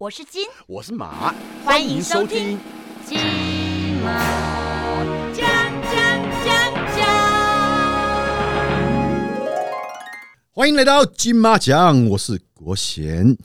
[0.00, 2.56] 我是金，我是马，欢迎收听。
[3.04, 3.18] 金
[4.00, 5.02] 马
[5.32, 5.44] 讲
[5.82, 5.92] 讲
[6.44, 7.04] 讲讲。
[10.52, 13.36] 欢迎来到金马奖，我是国贤。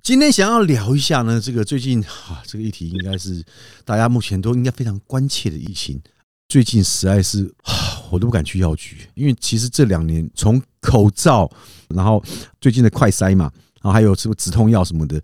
[0.00, 3.44] 今天想要聊一下呢，这个最近啊，这个议题应该是
[3.84, 6.00] 大家目前都应该非常关切的疫情。
[6.48, 7.74] 最近实在是啊，
[8.12, 11.50] 我都不敢去药局，因为其实这两年从口罩，
[11.88, 12.22] 然后
[12.60, 13.50] 最近的快筛嘛，
[13.82, 15.20] 然后还有什么止痛药什么的，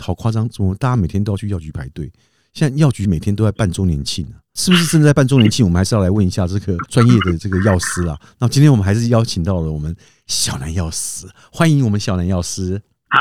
[0.00, 2.10] 好夸张，怎么大家每天都要去药局排队？
[2.52, 5.64] 现在药局每天都在办周年庆啊，是不是正在办周年庆？
[5.64, 8.18] 我们还是要来问一下这个专业的这个药师啊。
[8.40, 9.94] 那今天我们还是邀请到了我们
[10.26, 12.80] 小南药师，欢迎我们小南药师。
[13.08, 13.20] 嗨，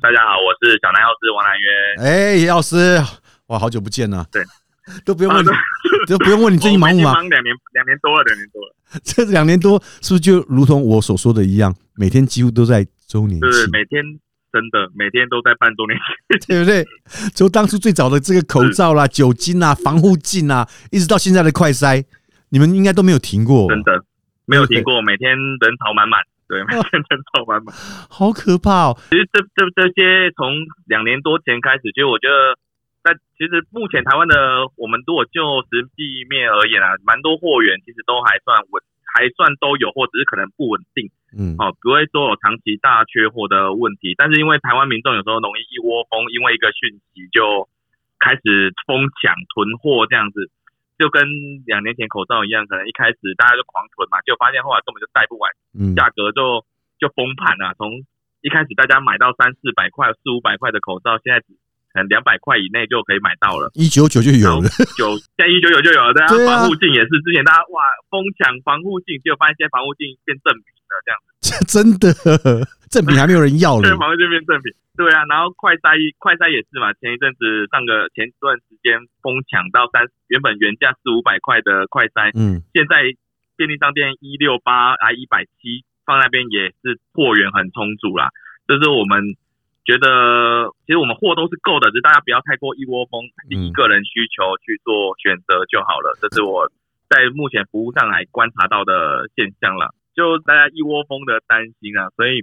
[0.00, 1.68] 大家好，我是小南药师王南渊。
[2.06, 2.98] 哎，药师，
[3.48, 4.26] 哇，好久不见了。
[4.32, 4.42] 对，
[5.04, 5.54] 都不用问你啊，
[6.08, 7.12] 都不用问你最近忙不忙？
[7.28, 8.74] 两年，两年多了，两年多了。
[9.04, 14.02] 这两年多是不是就如同我所说的一样，每天几乎都在周年就是庆，每天
[14.56, 16.82] 真的每天都在办周年庆， 对不对？
[17.36, 22.02] 从当初最早的这个口罩啦、酒精啊、防护镜啊，一直到现在的快筛，
[22.48, 24.00] 你们应该都没有停过，真的
[24.46, 26.18] 没有停过，每天人潮满满。
[26.48, 27.74] 对，每天人潮满满。
[28.08, 28.96] 好可怕哦！
[29.10, 32.56] 其实这这这些从两年多前开始，其实我觉得，
[33.04, 41.10] 在其实目前台湾的我们如果就实际面而言啊，蛮多货源其实都还算稳，还算都有，或只是可能不稳定。
[41.32, 47.68] 嗯，哦，不会说有长期大缺货的问题，但是因为台湾民众有时候容易一窝蜂，因为一个讯息就
[48.20, 50.50] 开始疯抢囤货这样子，
[50.98, 51.24] 就跟
[51.66, 56.64] 两年前口罩一样，可能一开始大家就狂囤嘛，就发现后来根本就带不完，嗯，价格就
[56.98, 58.04] 就崩盘了、从
[58.40, 61.52] 一开始大家买到三四百块、四五百块的口罩，现在只
[61.96, 63.72] 可能两百块以内就可以买到了。
[63.72, 64.68] 一九九就有了，
[65.00, 67.80] 九现在一九九就有了，大家对啊防护镜也是，之前大家哇
[68.12, 71.32] 疯抢防护镜，结果发现现在防护镜变正品了这样子。
[71.64, 72.12] 真的
[72.92, 74.68] 正品还没有人要 对，了，防护镜变正品。
[74.92, 83.08] 对啊，然后快筛快筛也是嘛，前一阵子上个前段时间疯抢到三，原本原价四五百块的快筛，嗯现在
[83.56, 88.28] 便利商店一六八啊一百七放那边也是货源很充足啦。
[88.66, 89.36] 这是我们
[89.86, 96.18] 觉得，其实我们货都是够的，只是大家不要太过一窝蜂，以嗯个人需求去做选择就好了。
[96.20, 96.66] 这是我
[97.08, 99.94] 在目前服务上来观察到的现象了。
[100.16, 102.42] 就大家一窝蜂的担心啊，所以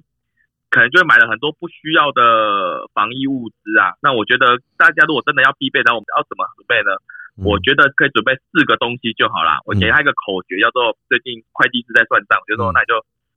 [0.69, 3.93] 可能就会买了很多不需要的防疫物资啊。
[4.01, 6.95] 那我觉得大家如果真的要必备，那我们要怎么准备呢？
[7.35, 9.57] 嗯我觉得可以准备四个东西就好啦。
[9.65, 12.93] 我给他一个口诀，叫做最近会计师在算账，就说嗯那你就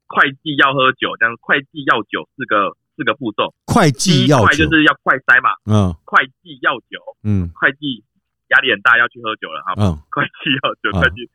[0.07, 3.53] 会计要喝酒，这样会计要酒四个四个步骤。
[3.67, 8.03] 会计要酒，就是要快塞嘛，嗯会计要酒，嗯会计
[8.49, 9.75] 压力很大，要去喝酒了哈。
[9.79, 11.29] 嗯会计要酒，嗯会计。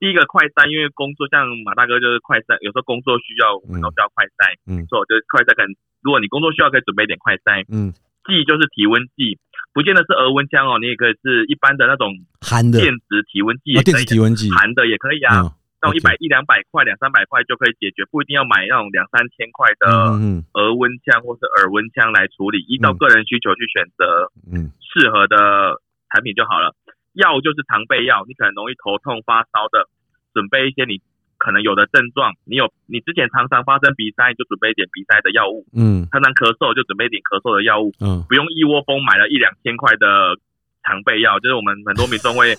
[0.00, 4.42] 第一个快塞，因为工作像马大哥就是快塞，有时候工作需要，我们都需要快塞。
[4.66, 5.70] 嗯没错，就是快塞可能，
[6.02, 7.62] 如果你工作需要，可以准备一点快塞。
[7.68, 7.92] 嗯，
[8.26, 9.38] 剂就是体温计，
[9.72, 15.42] 不见得是额温枪哦，你也可以是一般的那种含的电子体温计哦，电也可以，子体温计，含的也可以啊。
[15.42, 20.14] 嗯那种一百一两百块、两三百块就可以解决，不一定要买那种两三千块的
[20.54, 22.98] 额温枪或是耳温枪来处理，依照嗯。
[23.02, 24.70] 个人需求去选择嗯。
[24.78, 25.82] 适合的
[26.14, 26.70] 产品就好了。
[27.18, 29.90] 药就是常备药，你可能容易头痛、发烧的，
[30.32, 31.02] 准备一些你
[31.36, 36.06] 可能有的症状，你有你之前常常发生鼻塞，就准备一点鼻塞的药物；嗯。
[36.14, 38.22] 常常咳嗽就准备一点咳嗽的药物，嗯。
[38.30, 40.38] 不用一窝蜂买了一两千块的
[40.86, 42.54] 常备药，就是我们很多民众会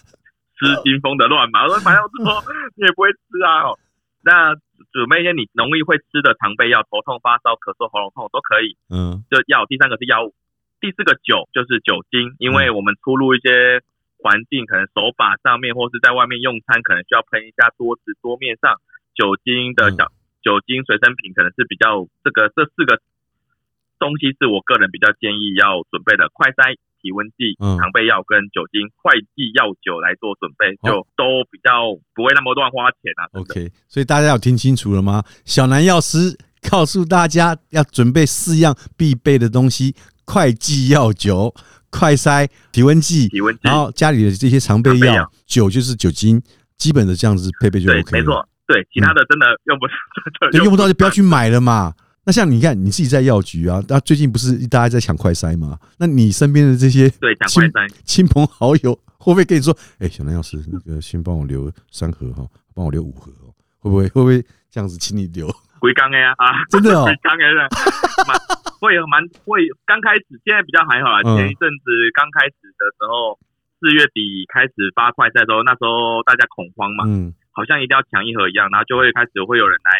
[0.58, 2.42] 失心疯的乱麻，我说买到之后
[2.76, 3.70] 你也不会吃啊。
[3.70, 3.80] 哦
[4.26, 4.56] 那
[4.96, 8.80] 准备一些你容易会吃的常备药，头痛、发烧、咳嗽、喉咙痛都可以。
[8.88, 10.32] 嗯就药，第三个是药物，
[10.80, 13.84] 第四个酒就是酒精，因为我们出入一些
[14.24, 18.80] 环境，可能手把上面或是在外面用餐，可能需要喷一下桌子桌面上
[19.12, 20.08] 酒精的小、
[20.40, 23.04] 酒精随身品，可能是比较这个这四个
[24.00, 26.80] 东西是我个人比较建议要准备的，快筛。
[27.04, 33.28] 体温计、嗯常备药跟酒精、会计药酒来做准备，好就都比较不会那么乱花钱啊。
[33.34, 35.22] 真的，OK，所以大家有听清楚了吗？
[35.44, 36.38] 小南药师
[36.72, 39.94] 告诉大家要准备四样必备的东西：
[40.24, 41.54] 会计药酒、
[41.92, 46.42] 快筛、体温计，体温计然后家里的这些常备药常备药，酒就是酒精，
[46.78, 48.24] 基本的这样子配备就对，OK 了。
[48.24, 49.86] 没错，对，其他的真的用不，
[50.40, 51.94] 真的对，用不到就不要去买了嘛。
[52.26, 55.78] 那像你看你自己在药局啊，那最近不是大家在抢快筛吗？
[56.00, 57.94] 那你身边的这些对抢亲快筛。
[58.06, 64.42] 亲朋好友会不会跟你说，哎、小南药师，那个先帮我留三盒哈，帮我留五盒哦，会不会会不会
[64.72, 65.48] 这样子请你留？
[65.80, 67.44] 回缸的呀啊， 真的哦龟缸的
[68.80, 71.20] 会蛮会，刚开始现在比较还好啦。
[71.24, 73.36] 嗯前一阵子刚开始的时候，
[73.84, 79.92] 四月底开始发快赛的时候，那时候大家恐慌嘛，嗯好像一定要抢一盒一样，然后就会开始会有人来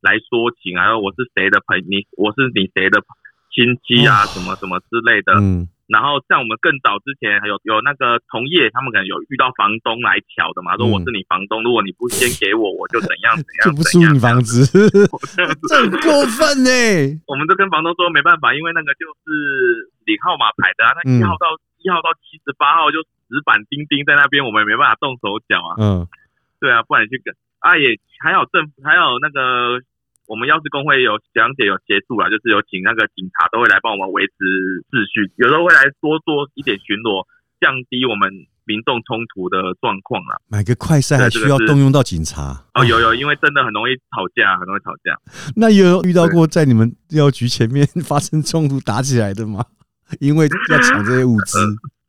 [0.00, 3.02] 来说情啊，然后我是谁的朋你我是你谁的
[3.50, 5.34] 亲戚啊，哦什么什么之类的。
[5.40, 14.12] 嗯然后像我们更早之前还有有那个同业，他们可能有遇到房东来挑的嘛，说嗯我是你房东，如果你不先给我，我就怎样怎就不样怎样。
[14.12, 14.68] 租你房子，
[15.64, 16.68] 这很过分呢。
[17.24, 25.72] 我们都跟房东说没办法，因为那个就是领号码牌的啊，那嗯一号到一号到七十八号就死板钉钉在那边，我们也没办法动手脚啊。
[25.80, 26.04] 嗯
[26.60, 27.32] 对啊，不然你去跟
[27.64, 29.80] 啊也还好政府还有那个
[30.28, 34.36] 我们药师工会有讲解有协助啦，就是有请那个警察都会来帮我们维持
[34.92, 37.24] 秩序，有时候会来多做一点巡逻，
[37.58, 38.28] 降低我们
[38.68, 40.36] 民众冲突的状况啦。
[40.52, 45.16] 买个快赛还需要动用到警察哦，有有，因为真的很容易吵架，很容易吵架。
[45.56, 49.64] 那有遇到过在你们药局前面 发生冲突打起来的吗？
[50.20, 51.56] 因为要抢这些物资，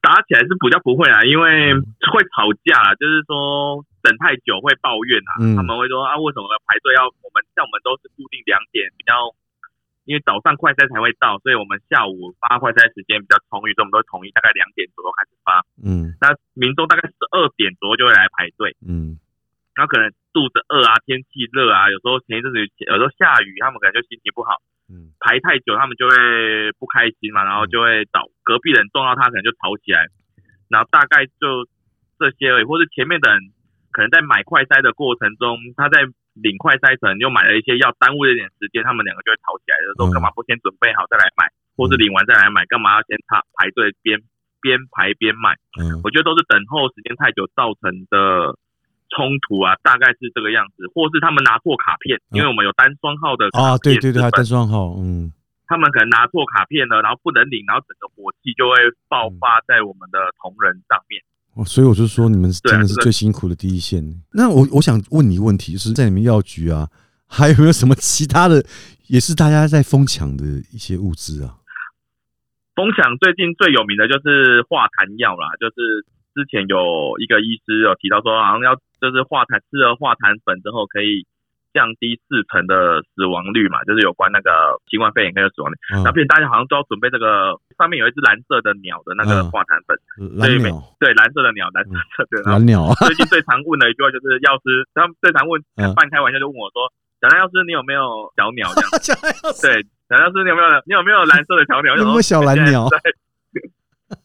[0.03, 1.79] 打起来是比较不会啊，因为嗯
[2.11, 5.55] 会吵架啦，就是说等太久会抱怨啊，嗯。
[5.55, 9.33] 他们会说啊，为什么排队要我们像我们都是固定两点比较，
[10.05, 15.61] 因为早上快筛才会到，所以我们下午发快筛时间比较充裕，所以我们都统一大概两点左右开始发。
[15.83, 16.15] 嗯。
[16.19, 19.19] 那民众大概十二点左右就会来排队，嗯。
[19.77, 24.57] 然后可能肚子饿啊，天气热啊，有时候前一阵子有时候下雨，他们可能就心情不好。
[24.89, 25.13] 嗯。
[25.21, 26.15] 排太久，他们就会
[26.79, 30.07] 不开心嘛，然后就会找隔壁人撞到他，可能就吵起来，
[30.67, 31.69] 然后大概就
[32.17, 33.39] 这些而已，或者前面的人
[33.91, 44.21] 可能在买快筛的过程中，他在领快筛可能又买了一些药，耽误了一点时间，他们两个就会吵起来，的时候干嘛不先准备好再来买，或是领完再来买，干嘛要先排排队边
[44.61, 45.57] 边排边买？
[45.81, 48.53] 嗯我觉得都是等候时间太久造成的
[49.09, 55.33] 冲突啊，大概是这个样子，或是他们拿错卡片，因为我们有单双号的啊，对对对，单双号，嗯
[55.69, 58.77] 他们可能拿错卡片了，然后不能领，然后整个火气就会
[59.07, 61.21] 爆发在我们的同仁上面。
[61.59, 64.01] 哦所以我就说你们真的是最辛苦的第一线。
[64.31, 66.87] 那我我想问你一个问题，就是在你们药局啊，
[67.27, 68.63] 还有没有什么其他的，
[69.07, 71.59] 也是大家在疯抢的一些物资啊？
[72.75, 81.27] 疯抢最近最有名的就是化痰药啦，就是之前有一个医师有提到说，好像要就是化痰吃了化痰粉之后可以
[81.73, 85.75] 降低四成的死亡率嘛，就是有关那个新冠肺炎跟死亡率。
[85.93, 89.97] 嗯那变成大家好像都要准备这个，上面有一只蓝色的鸟的那个嗯化痰粉，
[90.37, 91.93] 蓝所以每鸟，对蓝色的鸟，蓝色
[92.29, 92.41] 的。
[92.49, 96.89] 蓝鸟啊，最近最常问的一句话就是药师，他们最常问嗯半开玩笑就问我说
[97.21, 98.89] ：“小蓝药师，你有没有小鸟这样？”
[99.61, 101.95] 对，小蓝药师，你有没有你有没有蓝色的小鸟？
[101.97, 102.87] 有没有小蓝鸟？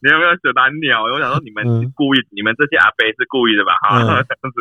[0.01, 1.03] 你有没有小蓝鸟？
[1.05, 3.77] 我想说你们故意，你们这些阿伯是故意的吧？
[3.85, 4.57] 哈，嗯这样子。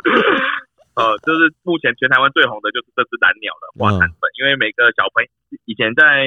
[0.95, 5.29] 呃，就是目前全台湾最红的就是这只蓝鸟了化痰嗯粉，因为每个小朋友
[5.65, 6.25] 以前在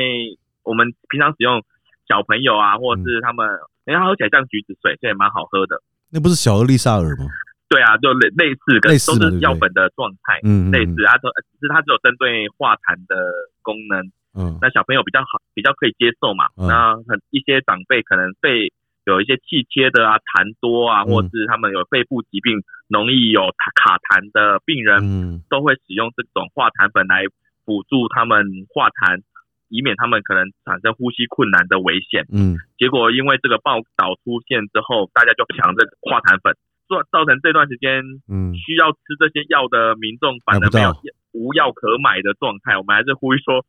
[0.64, 1.62] 我们平常使用
[2.08, 3.46] 小朋友啊，或者是他们，
[3.86, 5.80] 因为它喝起来像橘子水，所以蛮好喝的。
[6.10, 7.26] 那不是小俄丽萨尔吗？
[7.68, 11.28] 对啊，就类类似都是药粉的状态，嗯，嗯类似啊，都
[11.58, 13.18] 只是它只有针对化痰的
[13.62, 14.06] 功能，
[14.38, 16.46] 嗯那小朋友比较好，比较可以接受嘛。
[16.56, 18.72] 嗯那很一些长辈可能肺
[19.06, 21.06] 有一些气切的啊、痰多啊，嗯。
[21.06, 22.58] 或者是他们有肺部疾病，
[22.88, 23.40] 容易有
[23.74, 25.42] 卡痰的病人，嗯。
[25.48, 27.24] 都会使用这种化痰粉来
[27.64, 28.42] 辅助他们
[28.74, 29.22] 化痰，
[29.68, 32.26] 以免他们可能产生呼吸困难的危险。
[32.34, 32.58] 嗯。
[32.78, 36.54] 结果因为这个报道出现之后，大家就抢这个化痰粉，
[36.90, 38.54] 造造成这段时间嗯。
[38.58, 40.90] 需要吃这些药的民众反而没有
[41.30, 42.76] 无药可买的状态。
[42.76, 43.62] 我们还是呼吁说，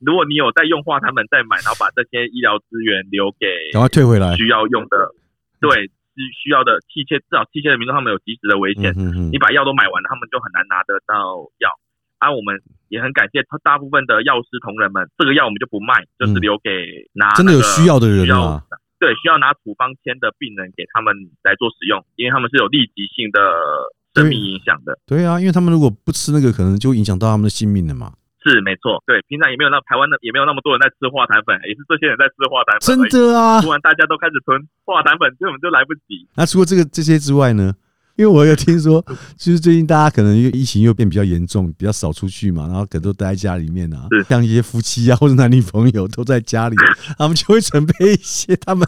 [0.00, 4.34] 如果你有在用化他们再买，然后把这些医疗资源留给赶快退回来。
[4.36, 5.12] 需要用的，
[5.60, 8.92] 对需需要的器械，至少器械的民众他们有及时的危险。
[8.96, 11.68] 嗯嗯你把药都买完了，他们就很难拿得到药。
[12.18, 18.60] 啊，我们也很感谢他大部分的药师同仁们，这个药我们就不卖，就是留给拿、嗯真的有需要的人啊。
[19.00, 23.40] 对，需要拿处方签的病人给他们来做使用，因为他们是有立即性的
[24.12, 24.98] 生命影响的。
[25.06, 28.12] 对啊，因为他们如果不吃那个，可能就影响到他们的性命了嘛。
[28.42, 33.28] 是没错，对，平常也没有那台湾的也没有那么多人在吃化痰粉，也是这些人在吃化痰粉真。
[33.28, 33.60] 的啊。
[33.60, 36.26] 突然大家都开始囤化痰粉，根本就来不及。
[36.34, 37.74] 那除了这个这些之外呢？
[38.16, 39.00] 因为我有听说，
[39.38, 44.04] 就是最近大家可能因为疫情又变比较严重，比较少出去嘛，然后可能都待在家里面啊。
[44.28, 46.76] 像一些夫妻啊，或者男女朋友都在家里，
[47.16, 48.86] 他们就会准备一些他们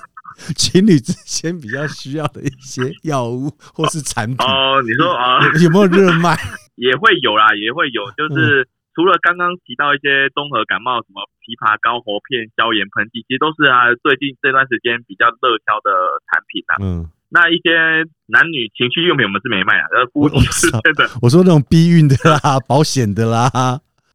[0.55, 4.37] 情侣之间比较需要的一些药物或是产品。
[4.45, 6.37] 哦，你说啊、有有没有热卖？
[6.77, 15.91] 也会有啦，也会有，嗯就是除了刚刚提到一些综合感冒，什么枇杷膏、喉片、消炎喷剂，其实都是啊最近这段时间比较热销的
[16.29, 16.77] 产品啊。
[16.81, 23.49] 嗯，那一些男女情趣用品我们是没卖啊，呃，夫妻我之间的我说那种避孕的啦、保险的啦，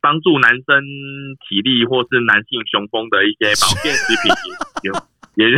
[0.01, 0.77] 帮助男生
[1.49, 4.29] 体力或是男性雄风的一些保健食品
[4.83, 4.95] 也有。
[5.37, 5.57] 也就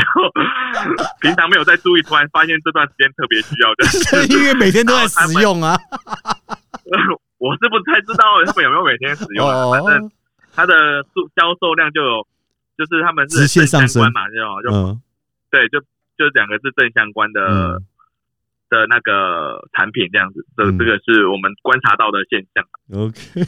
[1.22, 5.78] 平常没有在注意，突然发现这段时间特别需要的，因为每天都在使用啊。
[7.40, 9.72] 我是不太知道他们有没有每天使用啊，哦。
[9.72, 10.12] 反正
[10.54, 12.28] 它的数销售量就有
[12.78, 14.04] 就是他们是直线上升。
[14.04, 15.02] 正相关嘛，就就、嗯。
[15.50, 15.80] 对，就
[16.18, 17.86] 就两个是正相关的、嗯。
[18.70, 20.78] 的那个产品这样子，这、嗯。
[20.78, 22.64] 这个是我们观察到的现象。
[22.94, 23.44] ，OK，对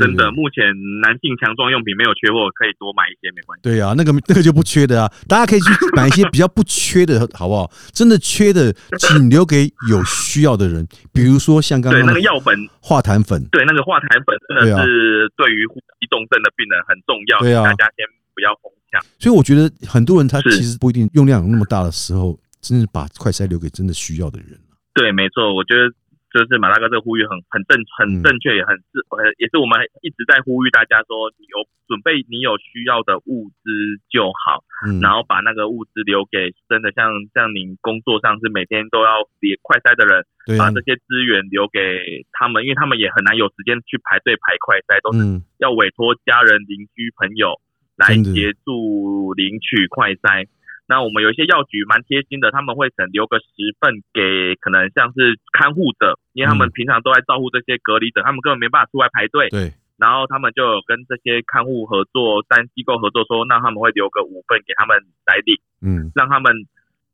[0.00, 0.64] 真的，目前
[1.00, 3.62] 男性强壮用品没有缺货，可以多买一些没关系。
[3.62, 7.70] 对啊，那个 那个就不缺的啊，大家可以去 买一些比较不缺的，好不好？
[7.92, 19.00] 真的缺的，请留给有需要的人，比如说像刚对，刚那个药粉，化痰粉，对那个化痰粉真的是对于呼吸重症的病人很重要，对啊大家先不要疯抢。
[19.18, 24.58] 所以我觉得很多人他其实不一定用量有那么大的时候，真的把快筛留给真的需要的人。
[24.92, 25.86] 对，没错，我觉得
[26.30, 28.22] 就是马大哥这个呼吁很很正很嗯。
[28.22, 33.70] 正确，也很是呃也是我们一直在呼吁大家说，你有准备你有需要的物资
[34.08, 40.54] 就好，嗯，然后把那个物资留给真的像像您工作上是每天都要连快筛的人，对。
[40.58, 47.58] 啊把，这些资源留给他们，因为他们也很难有时间去排队排快筛，都是嗯，要委托家人、邻居、朋友
[47.96, 50.46] 来协助领取快筛。
[50.90, 53.46] 那我们有一些药局蛮贴心的，他们会可能留个十
[53.78, 59.46] 份给可能像是看护者，因为他们嗯平常都在照顾这些隔离者，他们根本没办法出来排队。
[59.54, 59.70] 对，
[60.02, 64.98] 然后他们就有跟这些看护合作、单机构合作说，那他们会留个五份给他们
[65.30, 66.50] 来领，嗯，让他们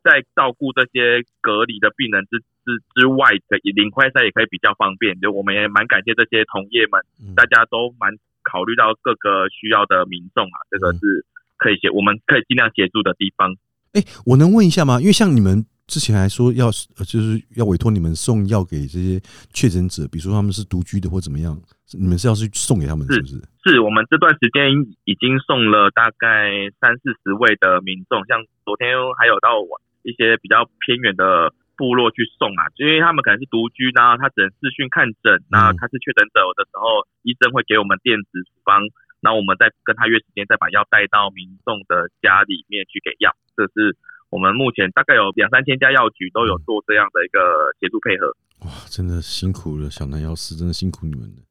[0.00, 5.20] 在照顾这些隔离的病人之之之外，可以领快筛也可以比较方便。
[5.20, 7.04] 就我们也蛮感谢这些同业们。
[7.20, 11.26] 嗯大家都蛮考虑到各个需要的民众啊，这个嗯是
[11.58, 13.52] 可以协，我们可以尽量协助的地方。
[13.96, 15.00] 哎，我能问一下吗？
[15.00, 16.66] 因为像你们之前还说要
[16.98, 19.18] 呃就是要委托你们送药给这些
[19.56, 21.56] 确诊者，比如说他们是独居的或怎么样，
[21.96, 23.34] 你们是要去送给他们，是是不是？
[23.64, 24.68] 是我们这段时间
[25.08, 29.56] 已经送了大概三四十位的民众，像昨天还有到
[30.04, 38.82] 一些比较偏远的部落去送啊，因为他们可能是独居，然后他只能视讯看诊，那他是确诊者的时候，医生会给我们电子处方，
[39.20, 43.96] 然后我们再跟他约时间，再把药带到民众的家里面去给药，这是。
[44.28, 48.34] 我们目前大概有两三千家药局都有做这样的一个协助配合，
[48.66, 51.46] 哇，真的辛苦了，小南药师，真的辛苦你们了。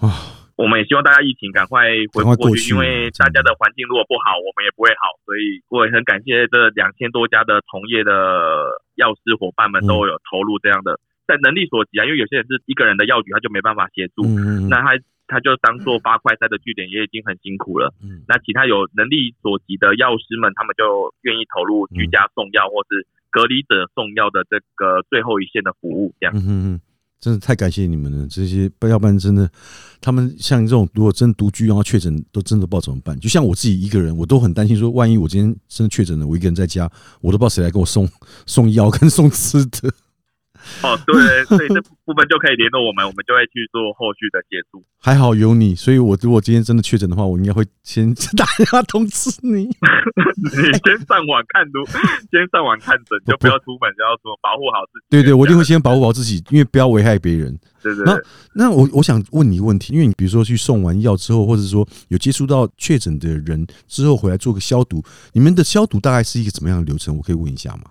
[0.00, 0.08] 哇，
[0.56, 5.12] 我们也希望大家疫情赶快回复过去，因为大家的环境如果不好，我们也不会好。
[5.26, 10.98] 所以我也很感谢这两千多家的同业的药师伙伴们都有投入这样的，
[11.28, 17.92] 在能力所及啊，因为有些人是一个人的药局，他就没办法协助，嗯嗯嗯那他他就当做发快筛的据点，也已经很辛苦了。
[18.02, 26.36] 嗯那其他有能力所及的药师们，他们就愿意投入居家送药或是隔离者送药的这个最后一线的服务，这样。
[26.36, 26.80] 嗯嗯嗯，
[27.20, 29.50] 真的太感谢你们了，这些不要不然真的，
[30.00, 33.18] 他们像这种如果真独居然后确诊，都真的不知道怎么办。
[33.18, 36.90] 就像我自己一个人，我都很担心说，万一我今天真的确诊了，我一个人在家，
[37.20, 38.08] 我都不知道谁来给我送
[38.46, 39.92] 送药跟送吃的。
[40.82, 44.84] 哦，对，所以这部分就可以联络我们，我们就会去做后续的协助。
[44.98, 49.70] 还好有你，所以我如果今天真的确诊的话，我应该会先打电话通知你。
[50.36, 50.50] 你
[50.84, 51.84] 先上网看读，
[52.30, 55.06] 先上网看诊，就不要出门，就要说保护好自己。
[55.10, 57.58] 对对，我一定会先保护好自己，因为不要危害别人。
[57.82, 58.20] 那对对那，
[58.54, 67.16] 那我我想问你一个问题，因为你比如说去送完药之后，或者说有接触到确诊的人之后回来做个消毒，你们的消毒大概是一个怎么样的流程？
[67.16, 67.84] 我可以问一下吗？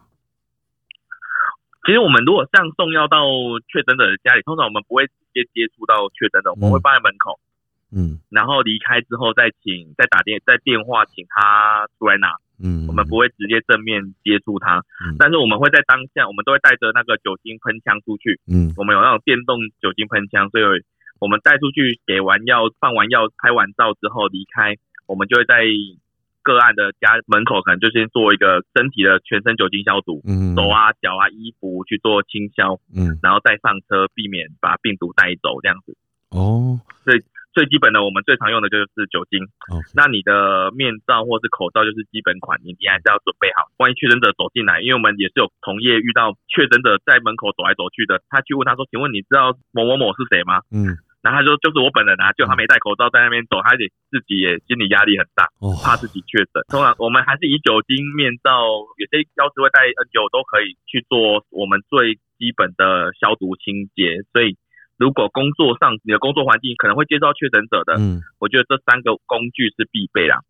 [1.86, 3.22] 其实我们如果像送药到
[3.70, 7.40] 确诊者的家里，通常我们不会直接接触到确诊者，我们会放在门口，
[7.94, 8.18] 嗯。
[8.32, 15.14] 然后离开之后再请再打电再电话请他出来拿，嗯，我们不会直接正面接触他，嗯。
[15.20, 18.74] 但是我们会在当下，我们都会带着那个酒精喷枪出去，嗯。
[18.78, 20.64] 我们有那种电动酒精喷枪，所以
[21.22, 24.74] 我们带出去给完药、放完药、拍完照之后离开，
[25.06, 25.62] 我们就会在
[26.46, 35.98] 个案的家门口，可能就先做一个身体的全身酒精消毒，嗯手啊、脚啊、衣服去做清消，嗯然后再上车，避免把病毒带走这样子。
[36.30, 37.18] 哦最
[37.56, 39.40] 最基本的，我们最常用的就是酒精。
[39.72, 43.72] ，OK，那你的面罩或是口罩就是基本款，你你还是要准备好。
[43.80, 56.62] 万一确诊者走进来，因为我们也是有同业遇到确诊者在门口走来走去的，他去问他说：“请问你知道某某某是谁吗？”嗯然后他说就是我本人啊，就他没戴口罩在那边走，他也自己也心理压力很大，哦，怕自己确诊。
[56.70, 58.62] 通常我们还是以酒精、面罩，
[59.02, 64.22] 有些药师会带 N 九都可以去做我们最基本的消毒清洁。
[64.30, 64.54] 所以
[65.02, 70.46] 如果工作上你的工作环境可能会接触到确诊者的，嗯我觉得这三个工具是必备啦：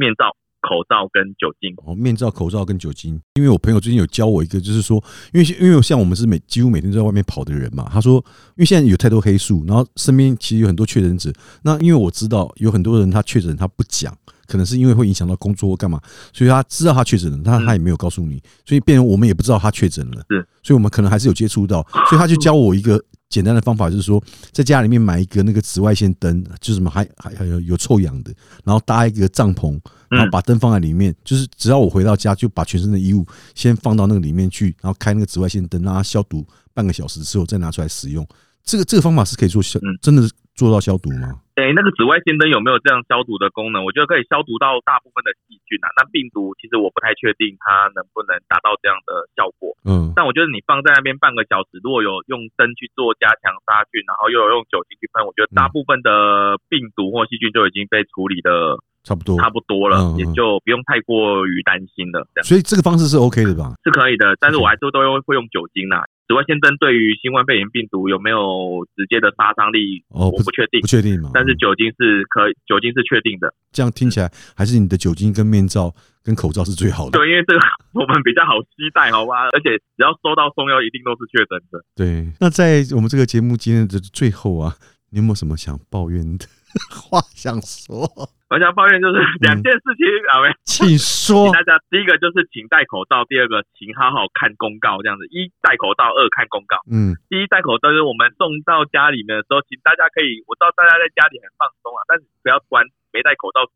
[0.00, 0.32] 面罩、
[0.64, 1.74] 口罩跟酒精。
[1.84, 3.20] 哦，面罩、口罩跟酒精。
[3.34, 5.02] 因为我朋友最近有教我一个，就是说，
[5.32, 8.14] 因为因为像我们是每几乎每天都在外面跑的人嘛，他说，
[8.56, 11.30] 因为现在有太多黑数，然后身边其实有很多确诊者。
[11.62, 14.16] 那因为我知道有很多人他确诊他不讲，
[14.46, 16.00] 可能是因为会影响到工作或干嘛，
[16.32, 20.24] 所以他知道他确诊了，但他也没有告诉你，所以变成我们也不知道他确诊了。
[20.30, 23.02] 是，所以我们可能还是有接触到，所以他就教我一个
[23.34, 24.22] 简单的方法就是说，
[24.52, 29.76] 在家里面买一个那个紫外线灯，就是什么还还还有有臭氧的，然后搭一个帐篷，
[30.08, 33.26] 然后把灯放在里面，就是只要我回到家，就把全身的衣物
[33.56, 38.24] 先放到那个里面去，然后开那个紫外线灯，让它消毒半个小时之后再拿出来使用。
[38.62, 41.34] 这个这个方法是可以做消，真的是做到消毒吗？
[41.54, 43.86] 哎，那个紫外线灯有没有这样消毒的功能？
[43.86, 45.86] 我觉得可以消毒到大部分的细菌啊。
[45.94, 49.70] 那病毒其实我不太确定它能不能达到这样的效果。
[49.86, 62.26] 嗯，但我觉得你放在那边半个小时，如果有用灯去做加强杀菌，然后又有用酒精去喷，我觉得大部分的病毒或细菌就已经被处理的差不多差不多了，也就不用太过于担心了。
[62.34, 63.78] 这样，所以这个方式是 OK 的吧？
[63.86, 66.02] 是可以的，但是我还是都会会用酒精啦。
[66.26, 70.02] 紫外线灯对于新冠肺炎病毒有没有直接的杀伤力？
[70.08, 71.30] 哦，我不确定，不确定嘛。
[71.34, 73.52] 但是酒精是可，以酒精是确定的。
[73.72, 77.18] 这样听起来，还是你的酒精跟面罩跟口罩是最好的。
[77.18, 77.60] 对，因为这个
[77.92, 79.48] 我们比较好期待，好吧？
[79.52, 81.84] 而且只要收到送药，一定都是确诊的。
[81.94, 82.32] 对。
[82.40, 84.76] 那在我们这个节目今天的最后啊，
[85.10, 86.46] 你有没有什么想抱怨的？
[86.90, 88.06] 话想说，
[88.50, 91.52] 我想抱怨就是两件事情啊，没，请说。
[91.52, 96.78] 大家第一个就是请戴口罩，第二个请好好看公告，这样子一戴口罩，二看公告。
[96.90, 103.66] 嗯，第一戴口罩就是我们送到家里面的时候，请大家可以，我知道大家在家里很放松啊，但是不要突然没戴口罩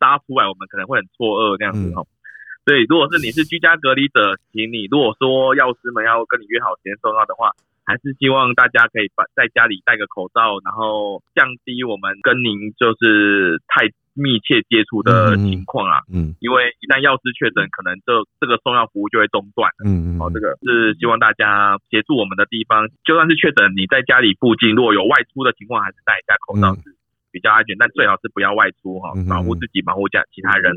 [0.00, 2.04] 杀出来，我们可能会很错愕这样子哈。
[2.68, 7.52] 所以如果是你是居家隔离者，请你如果说药师们要跟你约好时间送到的话。
[7.88, 16.04] 还是希望大家可以把在家里戴个口罩，然后降低我们跟您就是太密切接触的情况啊。
[16.12, 20.20] 嗯，因为一旦药师确诊，可能这这个送药服务就会中断嗯嗯。
[20.20, 22.84] 好，这个是希望大家协助我们的地方。
[23.08, 26.92] 就算是确诊，你在家里附近如果有外出的情况，还是戴一下口罩是
[27.32, 27.72] 比较安全。
[27.80, 30.76] 但最好是不要外出哈，保护自己，保护家其他人。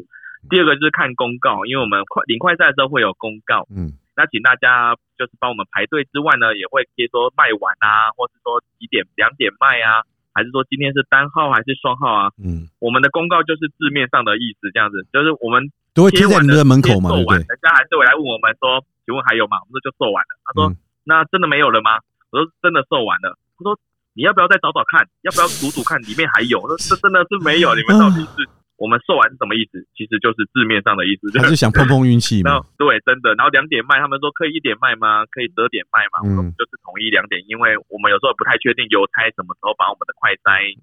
[0.49, 3.67] 第二个就是看公告，因为我们快领快赛的时候会有公告。
[3.67, 3.99] 嗯。
[4.21, 12.29] 那请大家就是帮我们排队之外呢，也会贴说卖完啊，或是说几点两点卖啊，还是说今天是单号还是双号啊？
[12.37, 15.65] 嗯，我们的公告就是字面上的意思，这样子，就是我们
[15.97, 19.57] 都会贴在你的门口嘛，对人家还是会来问我们说，请问还有吗？
[19.65, 20.37] 我们说就售完了。
[20.45, 20.69] 他说
[21.01, 21.97] 那真的没有了吗？
[22.29, 23.33] 我说真的售完了。
[23.57, 23.73] 他说
[24.13, 25.09] 你要不要再找找看？
[25.25, 26.61] 要不要数数看里面还有？
[26.61, 28.45] 我说这真的是没有，你们到底是？
[28.81, 29.77] 我们售完是什么意思？
[29.93, 32.65] 其实就是字面上的意思，就是想碰碰运气嘛。
[32.81, 33.37] 对，真的。
[33.37, 35.21] 然后两点卖，他们说可以一点卖吗？
[35.29, 36.25] 可以十二点卖吗？
[36.25, 40.73] 嗯，就是统一两点，因为我们有时候不太确定邮差什么时候把我们的快筛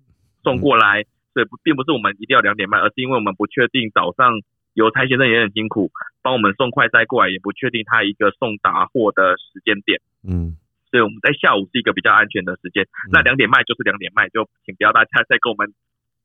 [0.47, 1.03] 送过来，
[1.35, 4.31] 所以不并不是我们一定要两点卖，而是因为我们不确定早上
[4.79, 5.91] 邮差先生也很辛苦，
[6.23, 9.99] 帮我们送快筛过来，也不确定他一个送达货的时间点。
[10.23, 10.55] 嗯，
[10.87, 12.87] 所以我们在下午是一个比较安全的时间。
[13.11, 15.75] 那两点卖就是两点卖，就请不要大家再跟我们。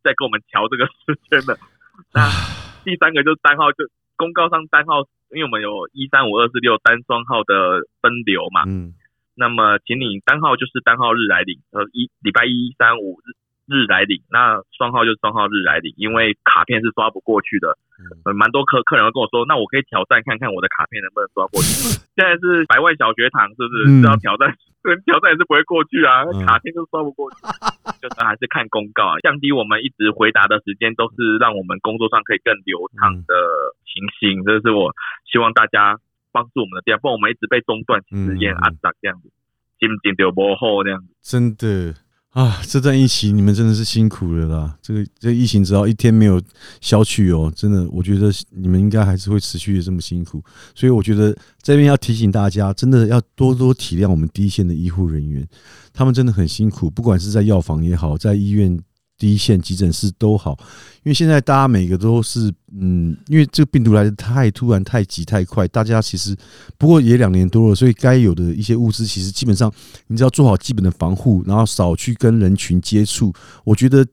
[0.04, 1.58] 在跟我们调这个时间的，
[2.14, 2.28] 那
[2.84, 3.86] 第三个就是单号，就
[4.16, 8.94] 公告上单号，因为我们有一三五二四六单双号的分流嘛，嗯，
[9.36, 13.34] 那么请你单号就是单号日来领，呃，一礼拜一三五日。
[13.66, 17.78] 日来领，那双号就是双号日来领，因为卡片是刷不过去的。
[18.28, 21.96] 嗯，蛮多客客人会跟我说，那我可以挑战看看我的卡片能不能刷过去。
[22.14, 24.02] 现在是百万小学堂，是不是？
[24.02, 24.52] 只要挑战，
[25.08, 27.38] 挑战也是不会过去啊，卡片都刷不过去。
[28.02, 33.34] 就是还是看公告，啊，降低我们一直回答的时间，都是让我们工作上可以更流畅的
[33.86, 34.44] 情形。
[34.44, 34.94] 这是我
[35.32, 36.00] 希望大家
[36.32, 39.32] 帮助我们的地方，不然我们一直被中断，其实也很杂这样子，
[39.80, 41.08] 紧紧就不好这样子。
[41.22, 42.03] 真的。
[42.34, 44.76] 啊，这段疫情你们真的是辛苦了啦！
[44.82, 46.42] 这个这疫情只要一天没有
[46.82, 50.44] 消去哦，真的，我觉得你们应该还是会持续的这么辛苦。
[50.74, 55.48] 所以我觉得这边要提醒大家，真的要多多体谅我们第一线的医护人员，
[55.94, 58.80] 他们真的很辛苦，不管是在药房也好，在医院。
[59.24, 60.52] 第一线急诊室都好，
[61.04, 66.36] 因为现在大家每个都是嗯，因为这个病毒来的太突然、太急、太快，大家其实
[66.78, 69.72] 不过也两年多了，所以该有的一些物资，其实基本上
[70.08, 73.32] 你只要做好基本的防护，然后少去跟人群接触，
[73.64, 74.06] 我觉得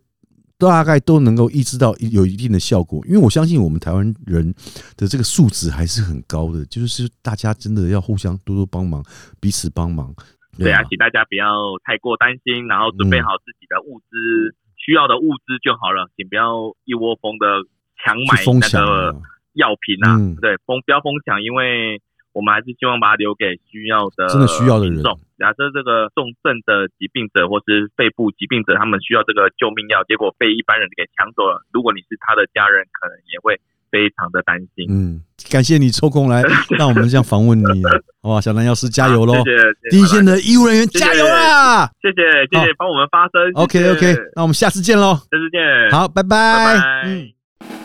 [0.56, 3.04] 大概都能够意识到有一定的效果。
[3.04, 4.54] 因为我相信我们台湾人
[4.96, 9.04] 的这个素质还是很高的，就是大家真的要互相多多帮忙，
[9.40, 10.14] 彼此帮忙。
[10.56, 11.44] 对啊，请大家不要
[11.82, 14.54] 太过担心，然后准备好自己的物资。
[14.80, 17.62] 需要的物资就好了，请不要一窝蜂的
[18.02, 19.14] 强买那个
[19.52, 20.16] 药品啊！
[20.40, 22.00] 对，疯不要疯抢，因为
[22.32, 25.02] 我们还是希望把它留给需要的真的需要的人。
[25.36, 31.64] 假设这个重症的疾病者或是肺部疾病者，他们需要这个救命药，结果被一般人给抢走了。
[31.72, 33.60] 如果你是他的家人，可能也会
[33.90, 34.86] 非常的担心。
[34.88, 36.42] 嗯，感谢你抽空来
[36.78, 37.82] 让我们这样访问你，
[38.22, 38.40] 好吧？
[38.40, 39.34] 小南药师加油喽！
[39.34, 41.86] 谢谢第一线的医务人员加油啊！
[42.00, 43.52] 谢谢谢谢，帮我们发声。
[43.54, 45.14] OK OK，那我们下次见喽！
[45.14, 45.90] 下次见。
[45.90, 46.76] 好，拜拜。
[47.04, 47.28] 嗯，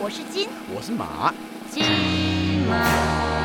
[0.00, 1.32] 我是金，我是马，
[1.70, 1.84] 金
[2.68, 3.35] 马。